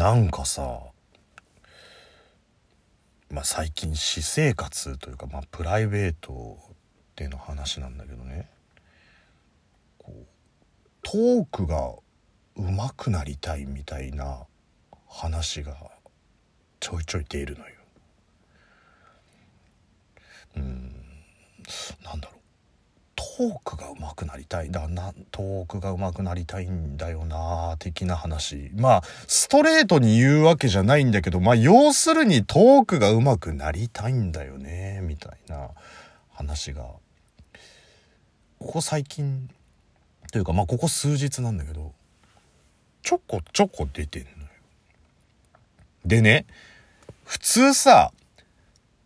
[0.00, 0.78] なんかさ
[3.30, 6.56] まあ最近私生活というか、まあ、プライベート
[7.16, 8.48] での話なんだけどね
[9.98, 10.24] こう
[11.02, 11.92] トークが
[12.56, 14.46] 上手くなりたいみたいな
[15.06, 15.76] 話が
[16.80, 17.74] ちょいちょい出るのよ。
[20.56, 20.94] うん
[22.02, 22.40] なんだろう
[23.40, 35.70] トークが上手くなりたいだなトークが上手くなりたいんだよな的な話まあストレートに言うわけじゃないんだけどまあ要するにトークが上手くなりたいんだよねみたいな
[36.34, 36.98] 話がこ
[38.58, 39.48] こ最近
[40.30, 41.94] というかまあここ数日なんだけど
[43.02, 44.34] ちょこちょこ出てんのよ。
[46.04, 46.44] でね
[47.24, 48.12] 普通さ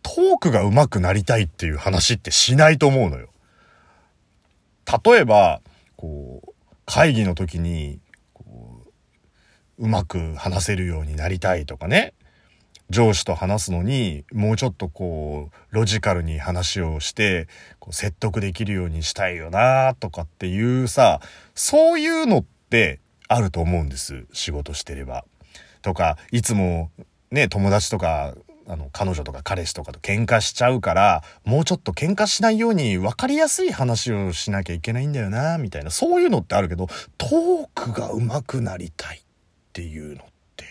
[0.03, 3.29] トークが上手くなりたいっていう話ってしないと思うのよ。
[4.85, 5.61] 例えば、
[5.95, 6.51] こう、
[6.85, 7.99] 会議の時に、
[8.33, 8.83] こ
[9.77, 12.13] う、うまく話せるようになりたいとかね。
[12.91, 17.47] 上司と話すのに、もうちょっとこう、ロジカルに話をして、
[17.79, 21.19] こう説得できるようにしたいよなとかっていうさ、
[21.55, 24.25] そういうのってあると思うんです。
[24.33, 25.25] 仕事してれば。
[25.81, 26.91] とか、いつも
[27.31, 28.35] ね、友達とか
[28.67, 39.21] あの、彼女とか彼氏とかと喧嘩しちゃうから、もうちょっと喧嘩しないように分かりやすい話をしなきゃいけないんだよな、みたいな、そういうのってあるけど、トークが上手くなりたいっ
[39.73, 40.65] ていうのって、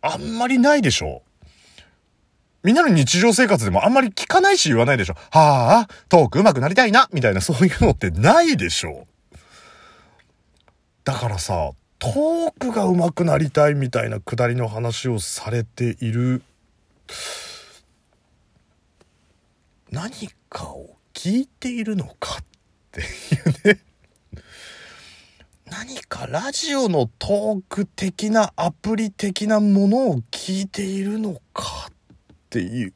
[0.00, 1.22] あんまりないでしょ。
[2.62, 5.14] みんなの日常生活でもあんまり聞かないし言わないでしょ。
[5.30, 7.40] はあ、トーク上手くなりたいな、みたいな。
[7.40, 9.06] そういうのってないでしょ。
[11.04, 11.72] だからさ、
[12.02, 16.42] トークが上手くなりたいみたいなくだりの話をされている。
[19.92, 20.10] 何
[20.50, 22.44] かを聞いているのかっ
[22.90, 23.80] ていうね。
[25.66, 31.94] 何かラジオのトーク的なアプリ的なものを聞いているのかっ
[32.50, 32.94] ていう。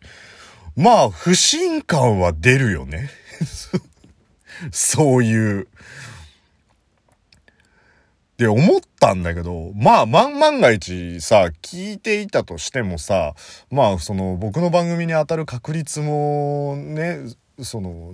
[0.75, 3.09] まあ不信感は出るよね。
[4.73, 5.69] そういう
[8.36, 13.33] って思ったんだけど、まあ、万万が一さ、聞いていたとしてもさ、
[13.70, 17.20] まあ、その、僕の番組に当たる確率もね、
[17.63, 18.13] その、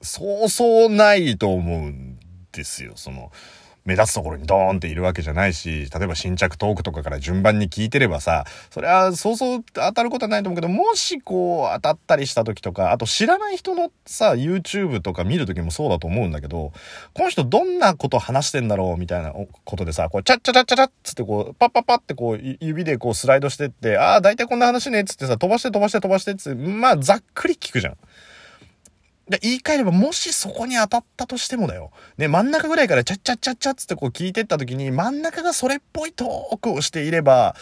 [0.00, 2.18] そうそうないと思うん
[2.50, 2.92] ですよ。
[2.96, 3.30] その、
[3.84, 16.72] 目立つところにドーンっているわけじゃないし、例えば新着トークとかから順番に聞いてればさ、それはそうそう当たることはないと思うけど、もしこう当たったりした時とか、あと知らない人のさ、YouTube とか見る時もそうだと思うんだけど、
[17.14, 27.96] この人どんなこと話してんだろうみたいなことでさ、こう、チャッチャチャッチャッつってこう、パッパッパってこう、指でこうスライドしてって、ああ、大体こんな話ねっつってさ、飛ばして飛ばして飛ばしてっつって、まあざっくり聞くじゃん。
[29.28, 31.90] で、言い換えれば、もしそこに当たったとしてもだよ。
[32.18, 37.54] ね、真ん中ぐらいからチャッチャッチャッチャッつってこう聞いてった時に、真ん中がそれっぽいトークをしていれば、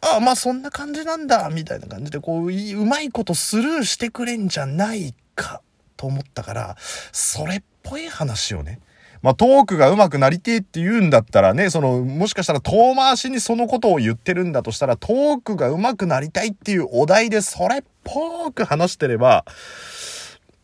[0.00, 5.60] ああ、まあそんな感じなんだ、みたいな感じで、こう、うまいことスルーしてくれんじゃないか、
[5.96, 6.76] と思ったから、
[7.12, 8.80] それっぽい話をね、
[9.22, 19.44] まあ、トークが上手くなりてえって言うんだったらね、その、もしかしたら遠回しにそのことを言ってるんだとしたら、トークが上手くなりたいっていうお題でそれっぽく話してれば、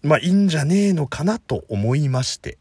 [0.04, 2.58] まあいいんじゃねえのかなと思いまして、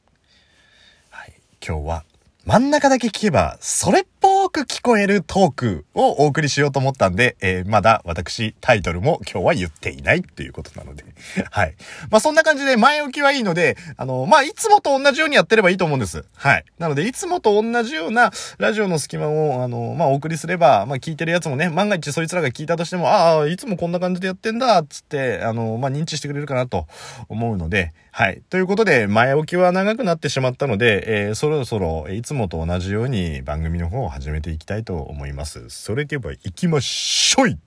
[1.09, 1.33] はい、
[1.65, 2.05] 今日は
[2.45, 11.03] 真ん中だけ聞けば、それっぽく聞こえるトークをお送りしようと思ったんで、えー、まだ私タイトルも今日は言っていないっていうことなので。
[11.51, 11.75] はい。
[12.09, 16.23] まあそんな感じで前置きはいいので、あの、まあいつもと同じようにやってればいいと思うんです。
[16.37, 16.63] はい。
[16.79, 26.87] なのでいつもと同じようなラジオの隙間を、あの、まあお送りすれば、まあ聞いてるやつもね、万が一そいつらが聞いたとしても、ああ、いつもこんな感じでやってんだ、つって、あの、まあ認知してくれるかなと
[27.27, 28.43] 思うので、はい。
[28.51, 35.69] ということで、前置きは長くなってしまったので、えー、そろそろ、いつもと同じように番組の方を始めていきたいと思います。
[35.69, 37.57] それでは行きましょい。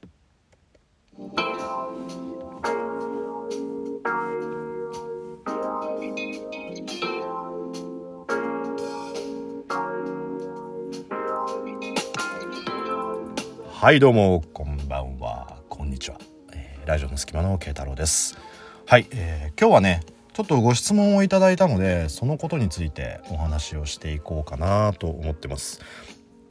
[13.69, 15.57] はいどうもこんばんは。
[15.69, 16.19] こんにちは、
[16.53, 18.39] えー、ラジオの隙間の慶太郎です。
[18.87, 20.01] はい、えー、今日はね
[20.33, 25.81] ちょっとご質問をいただいたのでそのことについてお話をしていこうかなと思ってます。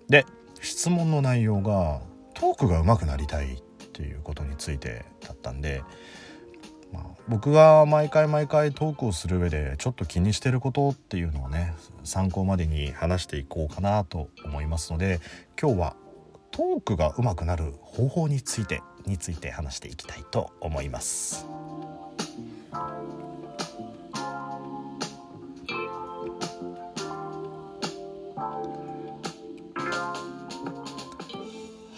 [0.09, 0.25] で
[0.61, 2.01] 質問の内容が
[2.33, 3.61] トークが上手くなりたいっ
[3.93, 5.83] ていうことについてだったんで、
[6.91, 11.73] まあ、僕が毎回毎回トークをする上でちょっと気にしてることっていうのをね
[12.03, 15.21] 参考までに話していこうかなと思いますので
[15.59, 15.95] 今日は
[16.51, 21.45] トークが上手くなる方法についてについて話していきたいと思います。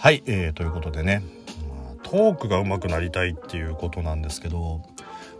[0.07, 1.21] はい、えー、ということでね、
[1.68, 4.81] まあ、トークが上手くなりたいっていうことなんですけど、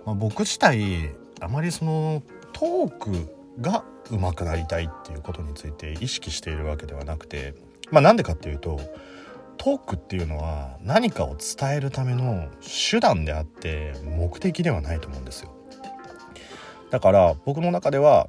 [0.06, 1.10] まあ、僕自体
[1.40, 2.22] あまりその
[2.52, 7.54] トークが上手くなりたいっていうことについて意識しているわけではなくて
[7.92, 8.78] まあなんでかっていうと
[9.56, 12.50] トークっていうのは何かを伝えるための
[12.90, 15.56] 手段であって目的ではないと思うんですよ。
[16.90, 18.28] だから僕の中では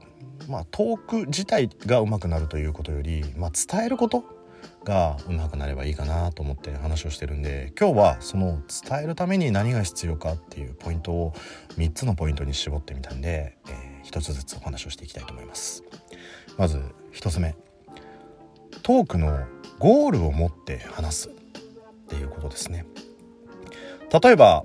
[0.48, 4.37] まあトーク自体が上手くなるということより、まあ、伝えること
[4.88, 11.34] が上手くなればいいかなと思って話をしてるんで今日はその伝えるために何が必要かっていうポイントを
[11.76, 15.84] 3つのポイントに絞ってみたんで、えー、1つずつお話をしていきたいと思います。
[16.56, 16.80] まず
[17.12, 17.54] 1つ目。
[18.82, 19.46] トークの
[19.78, 21.32] ゴールを持って話すっ
[22.08, 22.86] ていうことですね。
[24.22, 24.64] 例えば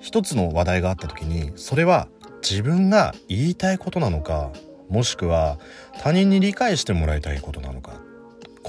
[0.00, 2.08] 一つの話題があった時にそれは
[2.42, 4.50] 自分が言いたいことなのか
[4.90, 5.58] もしくは
[6.00, 7.79] 他人に理解してもらいたいことなの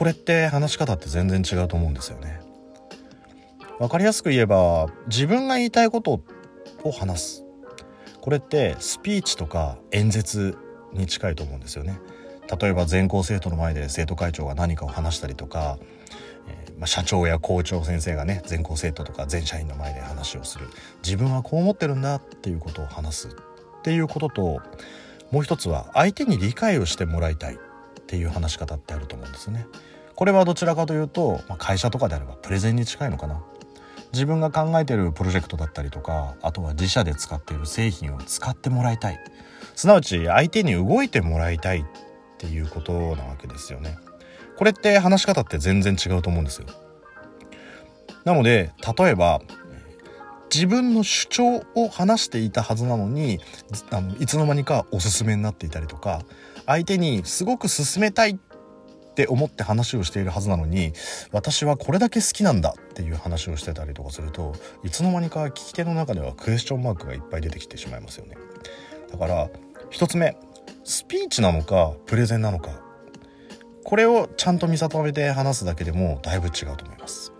[0.02, 2.42] これって話し方って全然違うと思うんですよね。
[3.78, 6.24] わかりやすく言えば自分が言いたいこと
[6.84, 7.46] を話す。
[8.20, 10.58] これってスピーチとか演説
[10.92, 12.00] に近いと思うんですよね。
[12.60, 15.78] 例えば全校生徒の前で生徒会長が何かを話したりとか、
[16.48, 20.66] えー、まあ、社長や校長先生がね全校生徒とか全社員の前で話をする。
[21.04, 23.32] 自分はこう思ってるんだっていうことを話すっ
[23.84, 24.62] ていうことと
[25.30, 27.58] もう一つは相手に理解をしてもらいたいっ
[28.08, 29.68] ていう話し方ってあると思うんですね。
[30.22, 33.42] これはどちらかというと、まあ、会社とかであればプレゼンに近いのかな。
[34.14, 39.20] 自分が考えているプロジェクトだったりとかあとは自社で使っている製品を使ってもらいたい
[39.74, 41.86] すなわち相手に動いてもらいたいっ
[42.38, 43.98] ていうことなわけですよね。
[44.58, 46.68] これって話し方って全然違うと思うんですよ。
[48.24, 49.42] なので例えば
[50.54, 53.40] 自分の主張を話していたはずなのに
[53.90, 56.22] あのいつの間にかおすすめになっていたりとか
[56.68, 58.38] 相手にすごく勧めたいっ
[59.12, 60.94] って思って話をしているはずなのに
[61.32, 64.54] 私はこれだけ好きなんだっていう話をしてたりとかすると
[64.84, 68.38] いつの間にか聞き手の中ではクエスチョンマークがいっぱい出てきてしまいますよね。
[69.12, 69.50] だから
[69.92, 70.38] 1つ目
[70.84, 72.82] スピーチなのかプレゼンなのか
[73.84, 77.34] これをちゃんと見定めて話すだけでもだいぶ違うと思います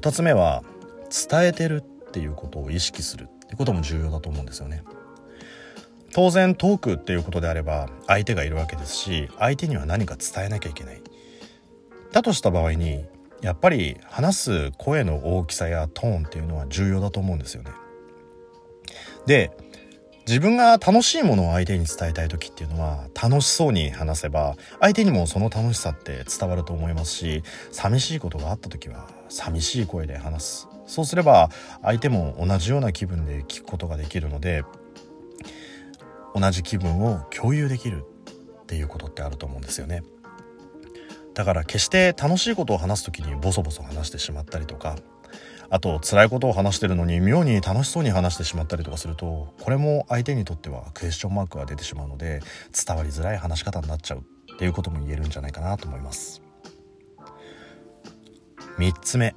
[0.00, 0.62] 2つ目は
[1.10, 4.82] 伝えてるっていうことを意識するってことも重要だと思うんですよね
[6.12, 11.02] 当然トークっていうことであれば相手がいるわけですし相手には何か伝えなきゃいけない。
[12.12, 13.04] だとした場合に
[13.42, 17.70] やっぱり話す声の大きさやトーンっていうのは重要だと思うんですよね。
[19.26, 19.50] で
[20.26, 30.68] 自分が楽しいものを相手に伝えたい時っていうのは楽しそうに話せば相手にもその楽しさって伝わると思いますし寂しいことがあった時は寂しい声で話す。
[30.86, 31.50] そうすれば
[31.82, 34.64] 相手も同じような気分で聞くことができるので
[36.34, 38.04] 同じ気分を共有できる
[38.62, 40.02] っていうことってあると思うんですよね。
[41.34, 44.96] だから決して楽しいことを話す時にボソボソ話してしまったりとか
[45.70, 52.40] あと辛いことを話してるのに妙に楽しそうに話してしまったりとかするとこれも相手にとってはクエスチョンマークが出てしまうので
[52.72, 56.42] 伝わりづらい話し方になっちゃうっていうことも言えるんじゃないかなと思います。
[58.78, 59.36] 3つ目。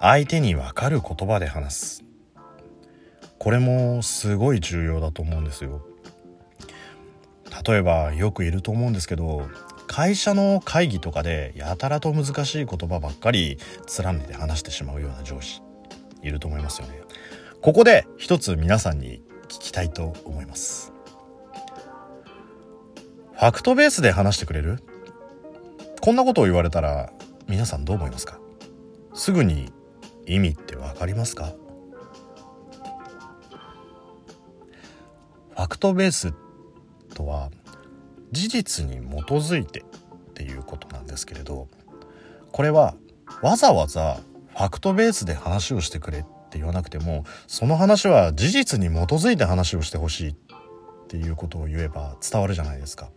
[0.00, 2.09] 相手に分かる言葉で話す。
[3.40, 5.80] これもすごい重要だと思うんですよ。
[7.66, 9.48] 例えばよくいると思うんですけど
[9.86, 13.58] 会社の会議とかでやたらと難しい言葉ばっかり
[14.02, 15.62] 連ねて話してしまうような上司
[16.22, 17.00] いると思いますよね。
[17.62, 20.92] ここで一つ皆さんに聞きたいと思います。
[23.32, 24.82] ファクトベースで話してくれる？
[26.02, 27.10] こんなことを言われたら
[27.48, 28.38] 皆さんどう思いますか？
[29.14, 29.72] すぐに
[30.26, 31.54] 意味ってわかりますか？
[35.60, 36.32] ファクトベース
[37.14, 37.50] とは
[38.32, 39.84] 事実に基づいてっ
[40.32, 41.68] ていうことなんですけれど
[42.50, 42.94] これは
[43.42, 44.20] わざわざ
[44.52, 50.34] ファクトベースで話をしてくれって言わなくてもその話は事実に基づいて話をしてほしいっ
[51.08, 53.10] ていうことを言えば伝わるじゃないですか。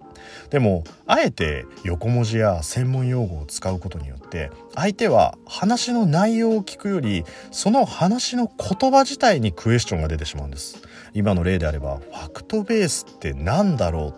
[0.50, 10.78] でもあえて横文字や専門用語を使うことによって相手は話の内容を聞くよりその話の言葉自体にクエスチョンが出てしまうんです
[11.14, 14.14] 今の例であればファクトベースって何だろ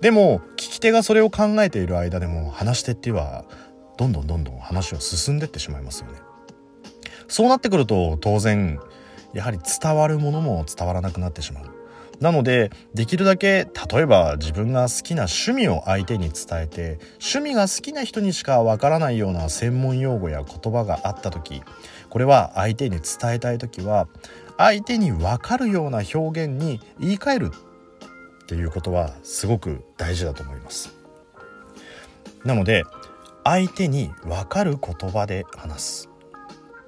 [0.00, 0.02] う？
[0.02, 3.44] でも聞き手がそれを考えている間でも話し手っては
[3.96, 6.18] どんどんどんどん話を進んでってしまいますよね。
[7.28, 8.78] そうなってくると当然
[9.32, 11.64] やはり伝わるものも伝わらなくなってしまう。
[12.20, 21.62] なのでできるだけ例えば自分が好きな趣味を相手に伝えて趣味が好きな人にしかわからないような専門用語や言葉があった時
[22.08, 24.08] これは相手に伝えたい時は
[24.56, 27.50] 相手に分かるような表現に言い換える
[28.44, 30.94] っていうことはすごく大事だと思います。
[32.44, 32.84] なので
[33.42, 36.10] 相手に分かる言葉で話す。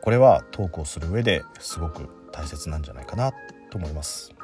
[0.02, 3.33] これはトークをする上ですごく大切なんじゃないかな
[3.71, 4.36] と思います。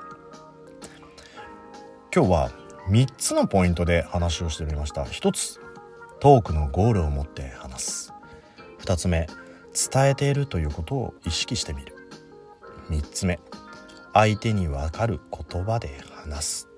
[2.15, 2.51] 今日は
[2.91, 5.05] 3つのポイントで話をしてみました。
[5.05, 5.59] 1つ
[6.21, 8.13] トークのゴールを持って話す。
[8.81, 9.27] 2つ目
[9.91, 11.97] 伝えているということを意識してみる。
[12.91, 13.41] 3つ目
[14.13, 16.69] 相手に分かる言葉で話す。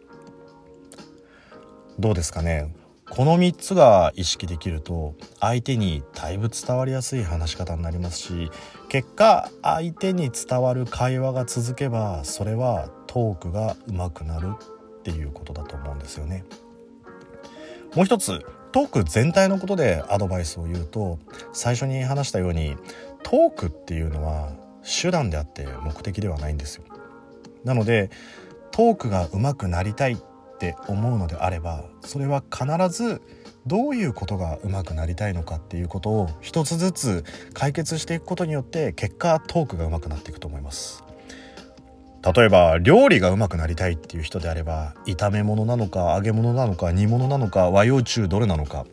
[1.98, 2.72] どうですかね？
[3.10, 8.52] この3つが意識できると相手にだいぶ伝わりやすい話し方になりますし
[8.88, 14.54] 結果相手に伝わる会話が続けばそれはトークが上手くなる。
[15.04, 16.44] っていうことだと思うんですよね。
[17.94, 21.18] もう一つトーク全体のことでアドバイスを言うと
[21.52, 22.76] 最初に話したように
[23.22, 26.84] トークっていうのは手段であって目的ではないんですよ。
[27.64, 28.10] なので
[28.70, 30.16] トークが上手くなりたいっ
[30.58, 33.20] て思うのであればそれは必ず
[33.66, 41.03] どういうことが上手くなりたいのかっていうことを一つずつ解決していくことによって結果トークが上手くなっていくと思います
[42.24, 48.86] 例えば料理がうまくなりたいっていう人であれば炒め物なのか揚げ物なのか煮物なのか和洋中どれなのか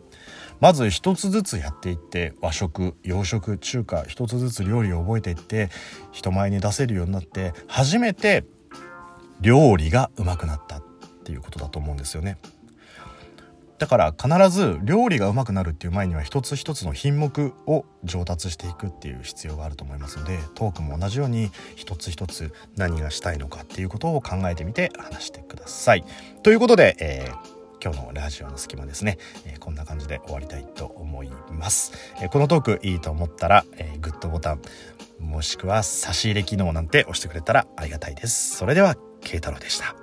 [0.59, 5.69] まず一つずつやっていって和食洋食中華一つずつ料理を覚えていって
[6.11, 8.43] 人前に出せるようになって初めて
[9.39, 10.83] 料理がうまくなったっ
[11.23, 12.37] ていうことだと思うんですよね。
[13.81, 26.05] だから必ず料理がうまくなるっていう前には一つ一つの品目を上達していくっていう必要があると思いますのでトークも同じように一つ一つ何がしたいのかっていうことを考えてみて話してください。
[26.43, 34.61] ということで、えー今日のラジオの隙間ですね、えー、こんな感じで終わりたいと思います、えー、このトークいいと思ったら、えー、グッドボタン
[35.19, 38.55] もしくは差し入れ機能なんて押してくれたらありがたいです。
[38.55, 39.95] それでは慶太郎でした。